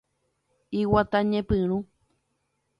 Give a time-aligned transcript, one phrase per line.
[0.79, 1.77] Iguata ñepyrũ.